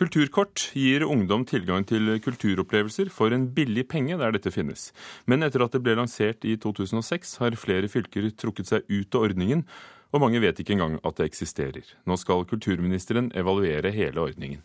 [0.00, 4.86] Kulturkort gir ungdom tilgang til kulturopplevelser for en billig penge der dette finnes.
[5.28, 9.28] Men etter at det ble lansert i 2006, har flere fylker trukket seg ut av
[9.28, 9.66] ordningen,
[10.08, 11.84] og mange vet ikke engang at det eksisterer.
[12.08, 14.64] Nå skal kulturministeren evaluere hele ordningen.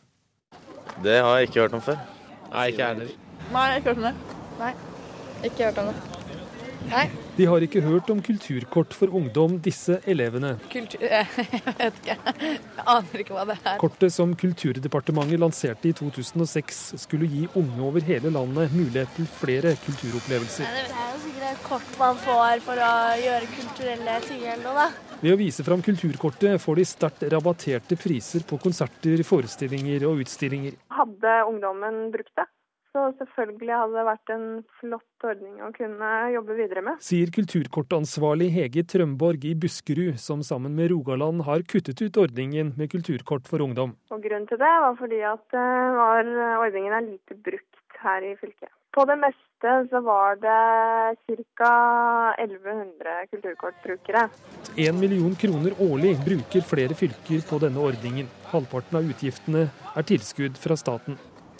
[1.03, 1.99] Det har jeg ikke hørt om før.
[2.54, 3.15] Nei, ikke jeg heller.
[3.52, 4.44] Nei, jeg har ikke hørt om det.
[4.63, 4.76] Nei,
[5.44, 6.14] ikke hørt om det.
[6.90, 7.06] Nei.
[7.36, 10.56] De har ikke hørt om kulturkort for ungdom, disse elevene.
[10.72, 11.02] Kultur...
[11.15, 11.28] Jeg
[11.79, 12.17] vet ikke.
[12.40, 13.79] Jeg aner ikke hva det er.
[13.81, 19.76] Kortet som Kulturdepartementet lanserte i 2006 skulle gi unge over hele landet mulighet til flere
[19.85, 20.70] kulturopplevelser.
[20.70, 22.93] Det er jo sikkert et kort man får for å
[23.23, 25.15] gjøre kulturelle ting eller noe, da.
[25.21, 30.76] Ved å vise fram kulturkortet får de sterkt rabatterte priser på konserter, forestillinger og utstillinger.
[30.93, 32.45] Hadde ungdommen brukt det,
[32.95, 34.45] så selvfølgelig hadde det vært en
[34.80, 37.02] flott ordning å kunne jobbe videre med.
[37.04, 42.91] Sier kulturkortansvarlig Hege Trømborg i Buskerud, som sammen med Rogaland har kuttet ut ordningen med
[42.94, 43.98] kulturkort for ungdom.
[44.16, 46.31] Og Grunnen til det var fordi at eh, var,
[46.63, 48.71] ordningen er lite brukt her i fylket.
[48.96, 50.55] På det meste så var det
[51.59, 51.71] ca.
[52.40, 54.30] 1100 kulturkortbrukere.
[54.80, 58.32] Én million kroner årlig bruker flere fylker på denne ordningen.
[58.54, 61.20] Halvparten av utgiftene er tilskudd fra staten.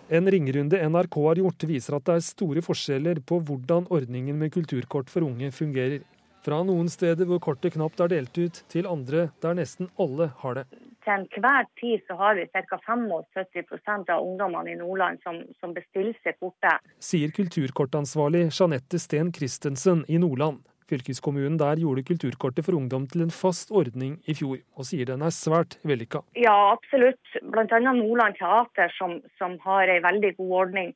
[0.10, 4.52] En ringerunde NRK har gjort, viser at det er store forskjeller på hvordan ordningen med
[4.54, 6.04] kulturkort for unge fungerer.
[6.46, 10.60] Fra noen steder hvor kortet knapt er delt ut, til andre der nesten alle har
[10.60, 10.66] det.
[11.06, 12.78] Til enhver tid så har vi ca.
[12.86, 16.86] 75% av ungdommene i Nordland som, som bestiller seg kortet.
[17.02, 20.62] Sier kulturkortansvarlig Jeanette Steen Christensen i Nordland.
[20.86, 25.24] Fylkeskommunen der gjorde kulturkortet for ungdom til en fast ordning i fjor, og sier den
[25.26, 26.22] er svært vellykka.
[26.38, 27.22] Ja, absolutt.
[27.42, 27.80] Bl.a.
[27.82, 30.94] Nordland Teater, som, som har en veldig god ordning.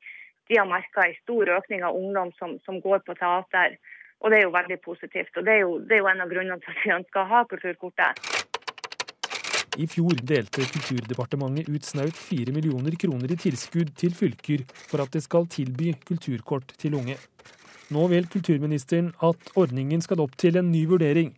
[0.50, 3.80] De har merka en stor økning av ungdom som, som, går på teater.
[4.22, 5.34] Og det er jo veldig positivt.
[5.38, 7.30] Og det er jo, det er jo en av grunnene til at vi ønsker å
[7.34, 8.26] ha kulturkortet.
[9.80, 15.14] I fjor delte Kulturdepartementet ut snaut 4 millioner kroner i tilskudd til fylker for at
[15.14, 17.18] det skal tilby kulturkort til unge.
[17.94, 21.34] Nå vil kulturministeren at ordningen skal opp til en ny vurdering.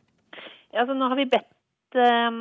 [0.72, 2.40] Ja, altså, nå har vi bedt eh,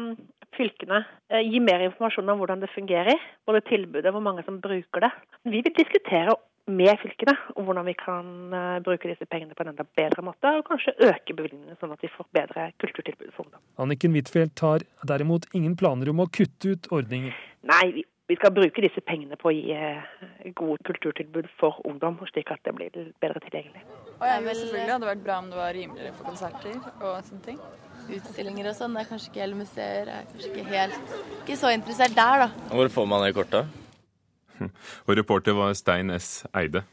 [0.56, 3.18] fylkene eh, gi mer informasjon om hvordan det fungerer.
[3.46, 5.12] Både tilbudet og hvor mange som bruker det.
[5.46, 6.36] Vi vil diskutere
[6.70, 10.52] med fylkene om hvordan vi kan eh, bruke disse pengene på en enda bedre måte,
[10.58, 13.62] og kanskje øke bevilgningene sånn at vi får bedre kulturtilbud for ungdom.
[13.82, 17.34] Anniken Huitfeldt har derimot ingen planer om å kutte ut ordningen.
[17.70, 22.20] Nei, vi vi skal bruke disse pengene på å gi eh, gode kulturtilbud for ungdom,
[22.30, 23.82] slik at det blir bedre tilgjengelig.
[24.20, 27.16] Og ja, men selvfølgelig hadde det vært bra om det var rimeligere for konserter og
[27.26, 27.58] sånne ting.
[28.10, 31.58] Utstillinger og sånn, det er kanskje ikke hele museer Jeg er kanskje ikke helt ikke
[31.60, 32.48] så interessert der, da.
[32.70, 33.76] Hvor får man det kortet?
[35.06, 36.30] Og reporter var Stein S.
[36.54, 36.84] Eide.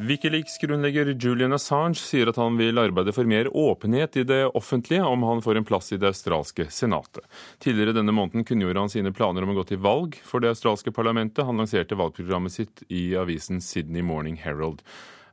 [0.00, 5.26] Wikileaks-grunnlegger Julian Assange sier at han vil arbeide for mer åpenhet i det offentlige om
[5.28, 7.20] han får en plass i det australske senatet.
[7.60, 10.94] Tidligere denne måneden kunngjorde han sine planer om å gå til valg for det australske
[10.96, 11.44] parlamentet.
[11.44, 14.80] Han lanserte valgprogrammet sitt i avisen Sydney Morning Herald.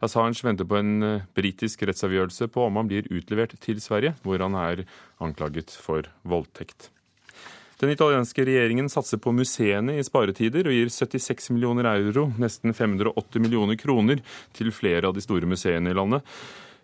[0.04, 4.44] Assange venter på en eh, britisk rettsavgjørelse på om han blir utlevert til Sverige, hvor
[4.44, 4.86] han er
[5.24, 6.92] anklaget for voldtekt.
[7.80, 13.40] Den italienske regjeringen satser på museene i sparetider og gir 76 millioner euro, nesten 580
[13.40, 14.20] millioner kroner,
[14.52, 16.26] til flere av de store museene i landet.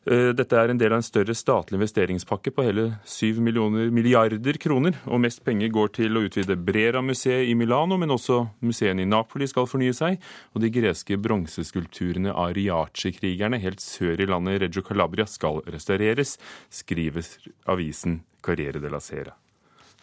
[0.06, 4.96] Eh, dette er en del av en større statlig investeringspakke på hele 7 milliarder kroner.
[5.10, 9.50] Og mest penger går til å utvide Brera-museet i Milano, men også museene i Napoli
[9.52, 10.20] skal fornye seg.
[10.54, 16.38] Og de greske bronseskulpturene av Riace-krigerne helt sør i landet, Reggio Calabria, skal restaureres,
[16.70, 17.26] skriver
[17.68, 19.36] avisen Carriere de la Sera.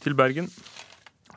[0.03, 0.49] Til Bergen.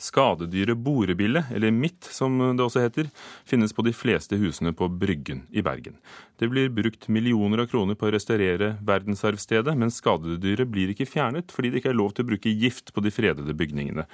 [0.02, 3.08] Skadedyret borebille, eller mitt som det også heter,
[3.48, 5.96] finnes på de fleste husene på Bryggen i Bergen.
[6.40, 11.53] Det blir brukt millioner av kroner på å restaurere verdensarvstedet, men skadedyret blir ikke fjernet
[11.56, 14.08] fordi det ikke er lov til å bruke gift på de fredede bygningene.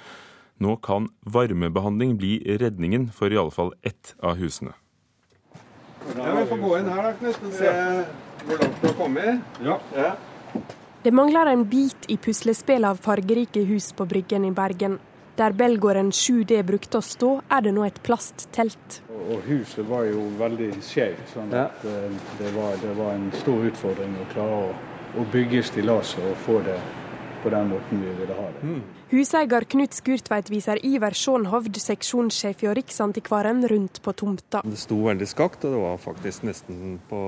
[0.62, 4.76] Nå kan varmebehandling bli redningen for i alle fall ett av husene.
[6.16, 7.72] Ja, Vi får gå inn her da, Knut, og se
[8.46, 9.56] hvor langt du har kommet.
[9.62, 9.80] Ja.
[9.96, 10.12] ja.
[11.02, 15.00] Det mangler en bit i puslespillet av fargerike hus på Bryggen i Bergen.
[15.34, 19.00] Der Belgården 7D brukte å stå, er det nå et plasttelt.
[19.24, 21.90] Og Huset var jo veldig skjevt, sånn at ja.
[21.90, 24.68] Eh, det, var, det, var, en stor utfordring å klare å,
[25.18, 26.78] å bygge stillaset og få det
[27.42, 28.62] på den måten vi ville ha det.
[28.62, 29.02] Mm.
[29.10, 34.62] Huseier Knut Skurtveit viser Iver Sjånhovd, seksjonssjef i Riksantikvaren, rundt på tomta.
[34.62, 37.26] Det sto veldig skakt, og det var faktisk nesten på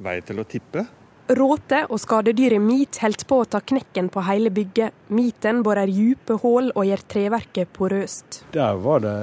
[0.00, 0.88] vei til å tippe.
[1.28, 4.96] Råte og skadedyret mit holdt på å ta knekken på hele bygget.
[5.14, 8.42] Miten borer dype hull og gjør treverket porøst.
[8.52, 9.16] Der var det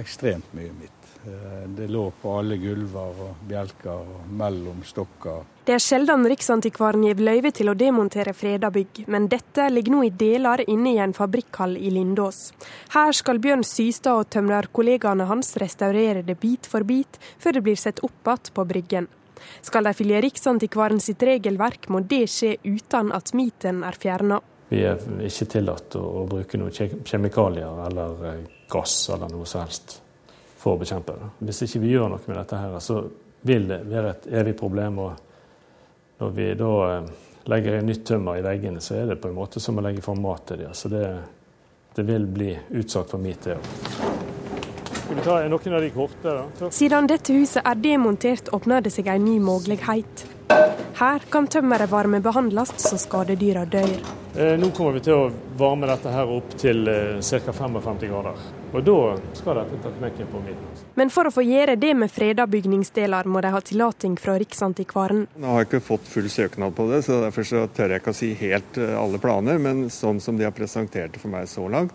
[0.00, 0.90] ekstremt mye mitt.
[1.26, 5.44] Eh, det lå på alle gulver og bjelker og mellom stokker.
[5.64, 10.02] Det er sjelden Riksantikvaren gir løyve til å demontere freda bygg, men dette ligger nå
[10.04, 12.50] i deler inne i en fabrikkhall i Lindås.
[12.92, 17.80] Her skal Bjørn Systad og tømrerkollegaene hans restaurere det bit for bit, før det blir
[17.80, 19.08] satt opp igjen på Bryggen.
[19.64, 24.40] Skal de følge Riksantikvaren sitt regelverk, må det skje uten at miten er fjerna.
[24.68, 28.40] Vi er ikke tillatt å bruke noen kjemikalier eller eh,
[28.72, 29.98] gass eller noe som helst
[30.58, 31.28] for å bekjempe det.
[31.44, 33.02] Hvis ikke vi gjør noe med dette, her, så
[33.44, 34.98] vil det være et evig problem.
[35.04, 35.12] og
[36.22, 37.12] Når vi da eh,
[37.52, 40.04] legger inn nytt tømmer i veggene, så er det på en måte som å legge
[40.04, 40.74] fram mat til dem.
[40.74, 41.06] Så det,
[41.94, 44.13] det vil bli utsatt for mitt, det òg.
[45.14, 46.68] Skal vi ta noen av de korte, da?
[46.74, 50.24] Siden dette huset er demontert, åpner det seg en ny mulighet.
[50.98, 53.92] Her kan tømmeret varmebehandles så skadedyra dør.
[54.34, 57.54] Eh, nå kommer vi til å varme dette her opp til eh, ca.
[57.54, 58.42] 55 grader.
[58.74, 58.96] Og da
[59.38, 60.82] skal dette ta knekken på midten.
[60.98, 65.28] Men for å få gjøre det med freda bygningsdeler, må de ha tillating fra Riksantikvaren.
[65.38, 68.16] Nå har jeg ikke fått full søknad på det, så derfor så tør jeg ikke
[68.16, 69.62] å si helt eh, alle planer.
[69.62, 71.94] Men sånn som de har presentert det for meg så langt,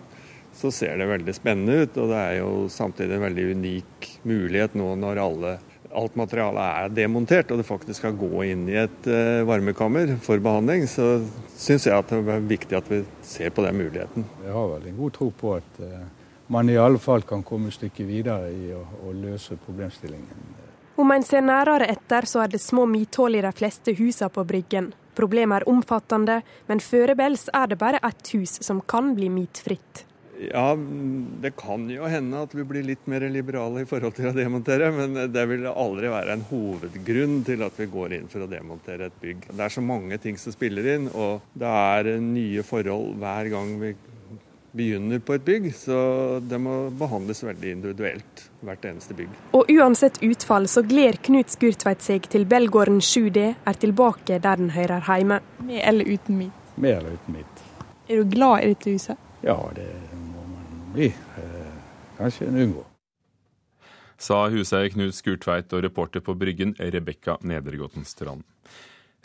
[0.56, 1.98] så ser det veldig spennende ut.
[1.98, 5.56] Og det er jo samtidig en veldig unik mulighet nå når alle,
[5.96, 10.42] alt materialet er demontert og det faktisk skal gå inn i et uh, varmekammer for
[10.42, 11.18] behandling, så
[11.56, 14.26] syns jeg at det er viktig at vi ser på den muligheten.
[14.44, 16.00] Jeg har vel en god tro på at uh,
[16.50, 20.58] man i alle fall kan komme et stykke videre i å, å løse problemstillingen.
[21.00, 24.44] Om en ser nærere etter, så er det små midthull i de fleste husene på
[24.44, 24.90] Bryggen.
[25.16, 30.04] Problemet er omfattende, men foreløpig er det bare ett hus som kan bli mitfritt.
[30.40, 30.76] Ja,
[31.42, 34.88] det kan jo hende at vi blir litt mer liberale i forhold til å demontere,
[34.94, 39.10] men det vil aldri være en hovedgrunn til at vi går inn for å demontere
[39.10, 39.50] et bygg.
[39.50, 43.74] Det er så mange ting som spiller inn, og det er nye forhold hver gang
[43.82, 43.92] vi
[44.72, 45.98] begynner på et bygg, så
[46.46, 49.32] det må behandles veldig individuelt, hvert eneste bygg.
[49.58, 54.72] Og uansett utfall så gleder Knut Skurtveit seg til Belgården 7D er tilbake der den
[54.76, 55.40] hører hjemme.
[55.66, 56.70] Med eller uten mitt?
[56.76, 57.66] Med eller uten mitt.
[58.08, 59.26] Er du glad i dette huset?
[59.42, 60.29] Ja, det er
[60.94, 61.10] bli.
[61.40, 61.74] Eh,
[62.18, 62.86] kanskje en unngå.
[64.20, 68.44] Sa huseier Knut Skurtveit og reporter på Bryggen Rebekka Nedergåten Strand.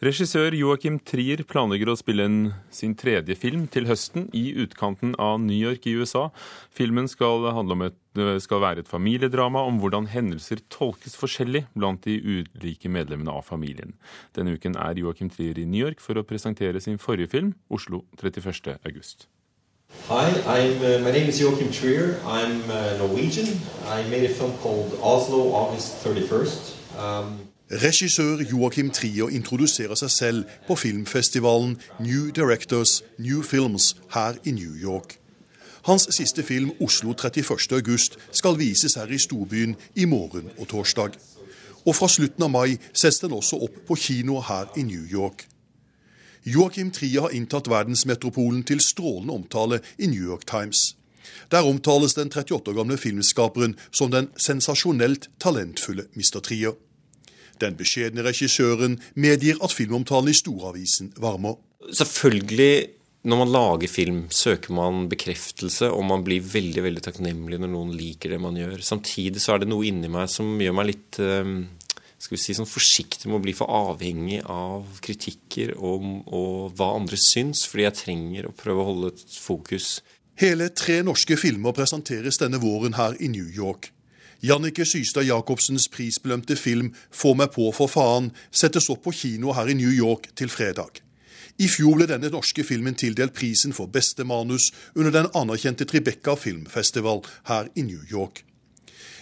[0.03, 5.37] Regissør Joakim Trier planlegger å spille inn sin tredje film til høsten i utkanten av
[5.39, 6.25] New York i USA.
[6.67, 7.47] Filmen skal,
[7.87, 7.95] et,
[8.43, 13.95] skal, være et familiedrama om hvordan hendelser tolkes forskjellig blant de ulike medlemmene av familien.
[14.35, 18.03] Denne uken er Joakim Trier i New York for å presentere sin forrige film, Oslo
[18.19, 19.29] 31.
[20.07, 22.19] Hi, I'm, uh, my name is Joachim Trier.
[22.25, 23.47] I'm uh, Norwegian.
[23.87, 26.75] I made a film called Oslo August 31st.
[26.99, 27.39] Um,
[27.71, 34.75] Regissør Joakim Trier introduserer seg selv på filmfestivalen New Directors New Films her i New
[34.81, 35.17] York.
[35.85, 37.71] Hans siste film, 'Oslo 31.
[37.71, 41.09] august', skal vises her i storbyen i morgen og torsdag.
[41.85, 45.47] Og fra slutten av mai settes den også opp på kino her i New York.
[46.45, 50.91] Joakim Trier har inntatt verdensmetropolen til strålende omtale i New York Times.
[51.49, 56.43] Der omtales den 38 år gamle filmskaperen som den sensasjonelt talentfulle Mr.
[56.45, 56.75] Trier.
[57.57, 61.57] Den beskjedne regissøren medgir at filmomtalen i storavisen varmer.
[61.89, 62.89] Selvfølgelig,
[63.25, 67.95] når man lager film, søker man bekreftelse, og man blir veldig veldig takknemlig når noen
[67.97, 68.85] liker det man gjør.
[68.85, 71.57] Samtidig så er det noe inni meg som gjør meg litt um
[72.25, 76.91] skal vi si, sånn forsiktig med å bli for avhengig av kritikker og, og hva
[76.97, 79.99] andre syns, fordi jeg trenger å prøve å holde et fokus.
[80.41, 83.91] Hele tre norske filmer presenteres denne våren her i New York.
[84.45, 89.69] Jannike Systad Jacobsens prisbelønte film 'Få meg på, for faen' settes opp på kino her
[89.69, 91.01] i New York til fredag.
[91.57, 96.35] I fjor ble denne norske filmen tildelt prisen for beste manus under den anerkjente Tribeca
[96.35, 98.43] filmfestival her i New York.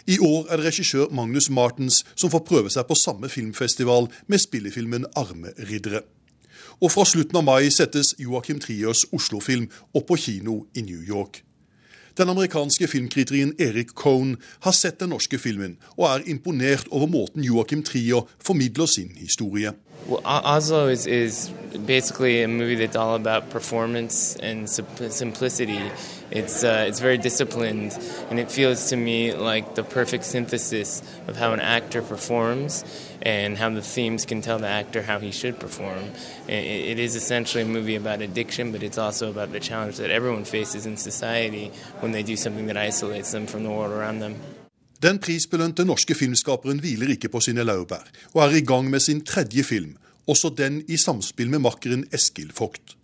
[0.08, 4.42] I år er det regissør Magnus Martens som får prøve seg på samme filmfestival med
[4.44, 6.04] spillefilmen 'Armeriddere'.
[6.82, 11.44] Og fra slutten av mai settes Joakim Triers Oslo-film opp på kino i New York.
[12.18, 17.44] Den amerikanske filmkritikeren Erik Cohn har sett den norske filmen, og er imponert over måten
[17.44, 19.72] Joakim Trier formidler sin historie.
[20.06, 21.50] Well, Oslo is, is
[21.86, 25.92] basically a movie that's all about performance and simplicity.
[26.30, 27.98] It's uh, it's very disciplined,
[28.30, 32.84] and it feels to me like the perfect synthesis of how an actor performs
[33.22, 36.12] and how the themes can tell the actor how he should perform.
[36.48, 40.10] It, it is essentially a movie about addiction, but it's also about the challenge that
[40.10, 41.72] everyone faces in society
[42.02, 44.36] when they do something that isolates them from the world around them.
[45.04, 49.20] Den prisbelønte norske filmskaperen hviler ikke på sine laurbær, og er i gang med sin
[49.28, 52.96] tredje film, også den i samspill med makkeren Eskil Vogt.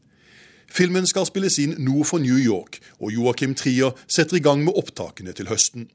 [0.71, 4.77] Filmen skal spilles inn nord for New York, og Joakim Trier setter i gang med
[4.79, 5.89] opptakene til høsten.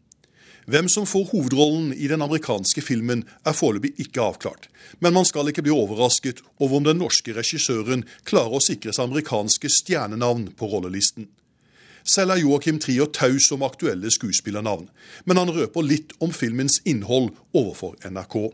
[0.68, 4.68] Hvem som får hovedrollen i den amerikanske filmen, er foreløpig ikke avklart.
[5.00, 9.08] Men man skal ikke bli overrasket over om den norske regissøren klarer å sikre seg
[9.08, 11.28] amerikanske stjernenavn på rollelisten.
[12.04, 14.90] Selv er Joakim Trier taus om aktuelle skuespillernavn,
[15.25, 18.52] men han røper litt om filmens innhold overfor NRK.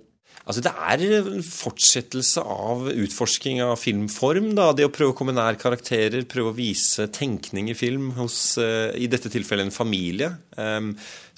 [0.50, 4.54] Altså Det er en fortsettelse av utforsking av filmform.
[4.54, 8.56] da, Det å prøve å komme nær karakterer, prøve å vise tenkning i film hos
[8.58, 10.32] uh, i dette tilfellet en familie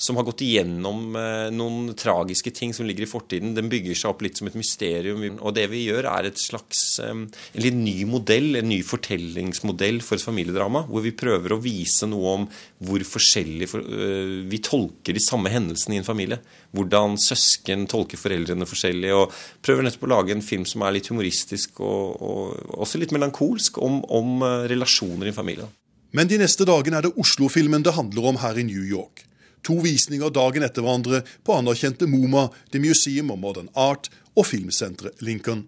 [0.03, 3.55] som har gått igjennom uh, noen tragiske ting som ligger i fortiden.
[3.55, 5.23] Den bygger seg opp litt som et mysterium.
[5.39, 10.03] Og det vi gjør, er et slags um, en litt ny modell, en ny fortellingsmodell
[10.03, 10.85] for et familiedrama.
[10.91, 12.49] Hvor vi prøver å vise noe om
[12.83, 16.41] hvor forskjellig uh, vi tolker de samme hendelsene i en familie.
[16.75, 19.13] Hvordan søsken tolker foreldrene forskjellig.
[19.19, 23.15] Og prøver nettopp å lage en film som er litt humoristisk og, og også litt
[23.15, 25.71] melankolsk om, om relasjoner i en familie.
[26.13, 29.25] Men de neste dagene er det Oslo-filmen det handler om her i New York.
[29.65, 35.23] To visninger dagen etter hverandre på anerkjente MoMA, The Museum of Modern Art og filmsenteret
[35.23, 35.67] Lincoln.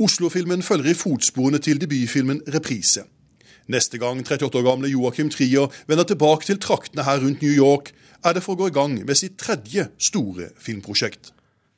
[0.00, 3.04] Oslo-filmen følger i fotsporene til debutfilmen Reprise.
[3.70, 7.92] Neste gang 38 år gamle Joakim Trier vender tilbake til traktene her rundt New York,
[8.24, 11.32] er det for å gå i gang med sitt tredje store filmprosjekt.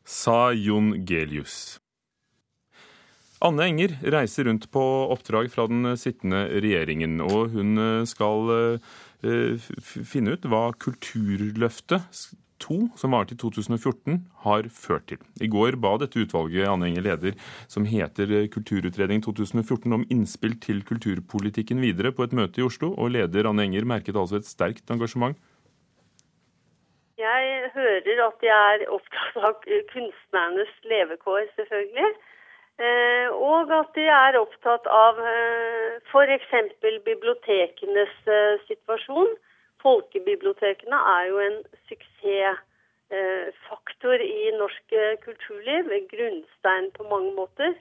[0.05, 1.82] Sa Jon Gelius.
[3.43, 7.75] Anne Enger reiser rundt på oppdrag fra den sittende regjeringen, og hun
[8.07, 8.79] skal
[9.83, 12.23] finne ut hva Kulturløftet
[12.63, 15.21] 2, som varte i 2014, har ført til.
[15.43, 17.39] I går ba dette utvalget Anne Enger leder,
[17.71, 23.15] som heter Kulturutredning 2014, om innspill til kulturpolitikken videre på et møte i Oslo, og
[23.17, 25.39] leder Anne Enger merket altså et sterkt engasjement.
[27.23, 29.59] Jeg hører at de er opptatt av
[29.93, 32.09] kunstnernes levekår, selvfølgelig.
[32.81, 35.19] Og at de er opptatt av
[36.09, 36.52] f.eks.
[37.05, 38.14] bibliotekenes
[38.67, 39.29] situasjon.
[39.83, 41.59] Folkebibliotekene er jo en
[41.91, 44.85] suksessfaktor i norsk
[45.25, 45.85] kulturliv.
[46.12, 47.75] Grunnstein på mange måter.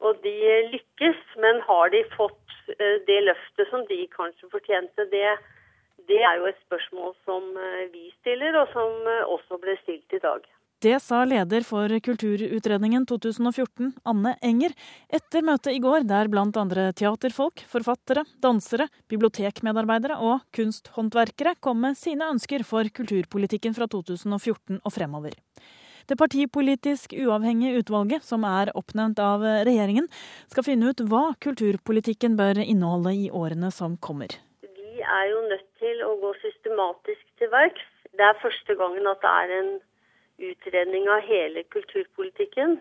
[0.00, 0.34] Og de
[0.72, 2.48] lykkes, men har de fått
[3.06, 5.04] det løftet som de kanskje fortjente?
[5.12, 5.36] Det,
[6.08, 7.42] det er jo et spørsmål som
[7.92, 8.90] vi stiller, og som
[9.36, 10.40] også ble stilt i dag.
[10.80, 14.72] Det sa leder for Kulturutredningen 2014, Anne Enger,
[15.12, 21.98] etter møtet i går der blant andre teaterfolk, forfattere, dansere, bibliotekmedarbeidere og kunsthåndverkere kom med
[22.00, 25.36] sine ønsker for kulturpolitikken fra 2014 og fremover.
[26.08, 30.08] Det partipolitisk uavhengige utvalget, som er oppnevnt av regjeringen,
[30.48, 34.32] skal finne ut hva kulturpolitikken bør inneholde i årene som kommer.
[34.64, 37.84] Vi er jo nødt til å gå systematisk til verks.
[38.16, 39.72] Det er første gangen at det er en
[40.40, 42.78] utredning av hele kulturpolitikken.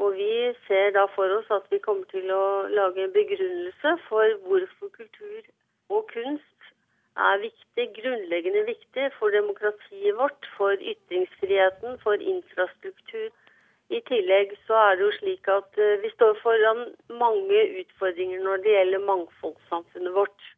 [0.00, 0.32] Og vi
[0.66, 5.42] ser da for oss at vi kommer til å lage en begrunnelse for hvorfor kultur
[5.90, 6.70] og kunst
[7.16, 13.28] er viktig, grunnleggende viktig for demokratiet vårt, for ytringsfriheten, for infrastruktur.
[13.90, 16.84] I tillegg så er det jo slik at vi står foran
[17.22, 20.48] mange utfordringer når det gjelder mangfoldssamfunnet vårt.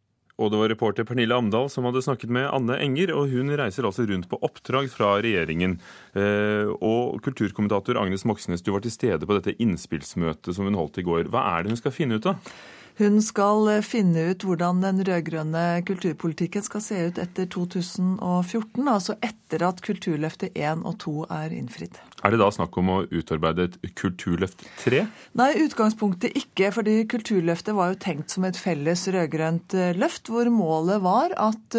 [0.41, 3.85] Og det var reporter Pernille Amdal som hadde snakket med Anne Enger, og hun reiser
[3.85, 5.77] altså rundt på oppdrag fra regjeringen.
[6.81, 11.07] Og kulturkommentator Agnes Moxnes, du var til stede på dette innspillsmøtet som hun holdt i
[11.07, 11.29] går.
[11.33, 12.55] Hva er det hun skal finne ut av?
[13.03, 19.65] Hun skal finne ut hvordan den rød-grønne kulturpolitikken skal se ut etter 2014, altså etter
[19.67, 21.99] at Kulturløftet 1 og 2 er innfridd.
[22.23, 25.01] Er det da snakk om å utarbeide et Kulturløft 3?
[25.41, 26.71] Nei, utgangspunktet ikke.
[26.71, 31.79] fordi Kulturløftet var jo tenkt som et felles rød-grønt løft, hvor målet var at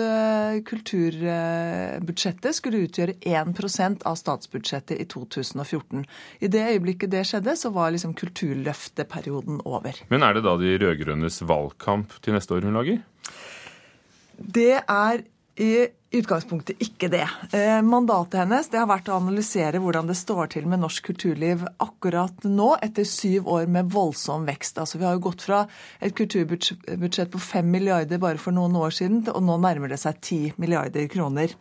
[0.68, 6.04] kulturbudsjettet skulle utgjøre 1% av statsbudsjettet i 2014.
[6.44, 10.04] I det øyeblikket det skjedde, så var liksom Kulturløfteperioden over.
[10.12, 10.76] Men er det da de
[11.14, 13.02] rød-grønnes valgkamp til neste år hun lager?
[14.38, 15.24] Det er
[15.62, 17.26] i utgangspunktet ikke det.
[17.86, 22.46] Mandatet hennes det har vært å analysere hvordan det står til med norsk kulturliv akkurat
[22.46, 24.80] nå, etter syv år med voldsom vekst.
[24.82, 25.64] Altså, vi har jo gått fra
[26.02, 30.22] et kulturbudsjett på fem milliarder bare for noen år siden, og nå nærmer det seg
[30.22, 31.54] ti milliarder kroner.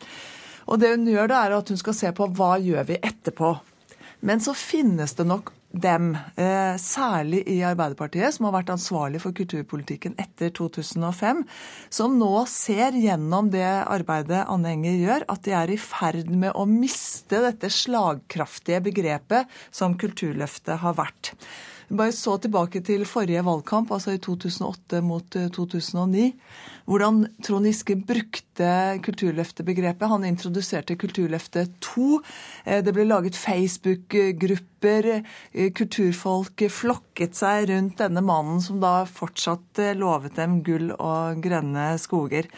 [0.69, 3.57] Og det hun gjør, da, er at hun skal se på hva gjør vi etterpå.
[4.25, 6.13] Men så finnes det nok dem,
[6.79, 11.43] særlig i Arbeiderpartiet, som har vært ansvarlig for kulturpolitikken etter 2005,
[11.93, 16.53] som nå ser gjennom det arbeidet Anne Enger gjør, at de er i ferd med
[16.59, 21.35] å miste dette slagkraftige begrepet som Kulturløftet har vært.
[21.93, 26.23] Bare så tilbake til forrige valgkamp, altså i 2008 mot 2009.
[26.25, 26.33] Eh,
[26.89, 28.71] hvordan Trond Giske brukte
[29.05, 30.09] Kulturløftet-begrepet.
[30.09, 32.23] Han introduserte Kulturløftet 2.
[32.65, 35.21] Eh, det ble laget Facebook-grupper.
[35.53, 36.57] kulturfolk, kulturfolk
[37.13, 42.49] flokket seg rundt denne mannen som da fortsatt lovet dem gull og grønne skoger.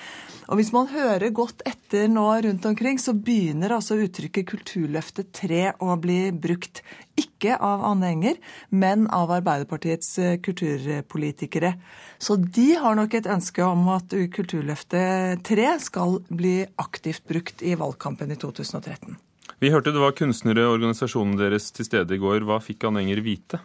[0.48, 5.80] Og Hvis man hører godt etter nå rundt omkring, så begynner altså uttrykket Kulturløftet 3
[5.80, 6.82] å bli brukt.
[7.16, 8.36] Ikke av Anne
[8.70, 11.74] men av Arbeiderpartiets eh, kulturpolitikere.
[12.18, 17.74] Så de har nok et ønske om at Kulturløftet 3 skal bli aktivt brukt i
[17.74, 19.16] valgkampen i 2013.
[19.58, 22.44] Vi hørte det var kunstnere og organisasjonen deres til stede i går.
[22.44, 23.62] Hva fikk Anne Enger vite?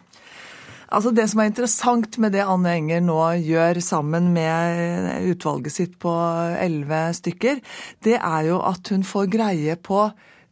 [0.90, 5.94] Altså Det som er interessant med det Anne Enger nå gjør sammen med utvalget sitt
[6.02, 6.10] på
[6.58, 7.60] elleve stykker,
[8.02, 10.08] det er jo at hun får greie på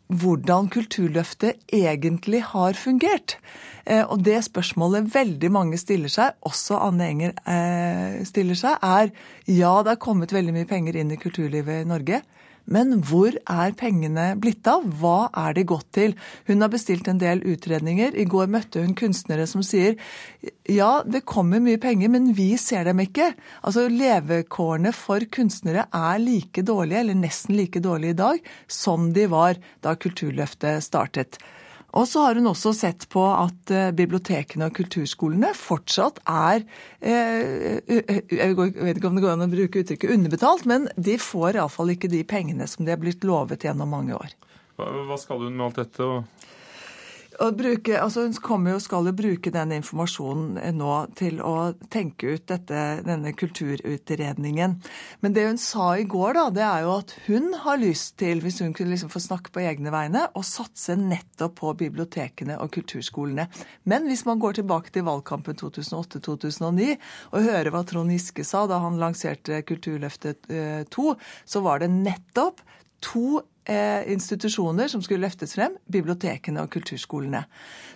[0.09, 3.37] hvordan Kulturløftet egentlig har fungert.
[3.85, 9.11] Eh, og det spørsmålet veldig mange stiller seg, også Anne Enger eh, stiller seg, er
[9.45, 12.23] ja, det er kommet veldig mye penger inn i kulturlivet i Norge.
[12.69, 14.85] Men hvor er pengene blitt av?
[15.01, 16.15] Hva er de gått til?
[16.49, 18.13] Hun har bestilt en del utredninger.
[18.13, 19.97] I går møtte hun kunstnere som sier
[20.69, 23.31] ja, det kommer mye penger, men vi ser dem ikke.
[23.65, 29.25] Altså Levekårene for kunstnere er like dårlige, eller nesten like dårlige i dag, som de
[29.33, 31.41] var da Kulturløftet startet.
[31.97, 36.67] Og så har hun også sett på at eh, bibliotekene og kulturskolene fortsatt er
[37.01, 41.57] eh, Jeg vet ikke om det går an å bruke uttrykket underbetalt, men de får
[41.57, 44.37] iallfall ikke de pengene som de er blitt lovet gjennom mange år.
[44.79, 46.11] Hva skal hun med alt dette?
[47.39, 52.81] Bruke, altså hun jo, skal jo bruke den informasjonen nå til å tenke ut dette,
[53.07, 54.75] denne kulturutredningen.
[55.23, 58.43] Men det hun sa i går, da, det er jo at hun har lyst til,
[58.43, 62.73] hvis hun kunne liksom få snakke på egne vegne, å satse nettopp på bibliotekene og
[62.75, 63.47] kulturskolene.
[63.87, 66.97] Men hvis man går tilbake til valgkampen 2008-2009
[67.31, 70.51] og hører hva Trond Giske sa da han lanserte Kulturløftet
[70.91, 72.67] 2, eh, så var det nettopp
[73.05, 77.45] to eh, institusjoner som skulle løftes frem, bibliotekene og kulturskolene.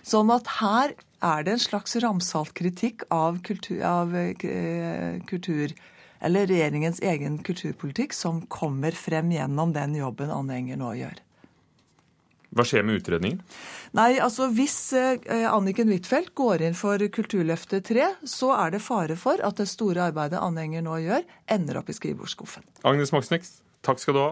[0.05, 5.73] Sånn at her er det en slags ramsalt kritikk av kultur, av, eh, kultur
[6.23, 11.19] eller regjeringens egen kulturpolitikk som kommer frem gjennom den jobben Anne Enger nå gjør.
[12.53, 13.39] Hva skjer med utredningen?
[13.97, 19.17] Nei, altså Hvis eh, Anniken Huitfeldt går inn for Kulturløftet 3, så er det fare
[19.19, 22.65] for at det store arbeidet Anne Enger nå gjør, ender opp i skrivebordsskuffen.
[22.85, 24.31] Agnes Moxnes, takk skal du ha.